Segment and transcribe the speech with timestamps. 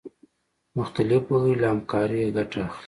[0.77, 2.79] مختلف وګړي له همکارۍ ګټه اخلي.